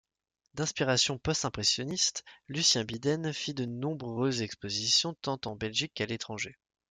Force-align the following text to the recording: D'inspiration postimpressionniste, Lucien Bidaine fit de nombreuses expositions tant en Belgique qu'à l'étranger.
D'inspiration 0.55 1.19
postimpressionniste, 1.19 2.25
Lucien 2.47 2.83
Bidaine 2.83 3.31
fit 3.33 3.53
de 3.53 3.65
nombreuses 3.65 4.41
expositions 4.41 5.13
tant 5.21 5.39
en 5.45 5.55
Belgique 5.55 5.93
qu'à 5.93 6.07
l'étranger. 6.07 6.57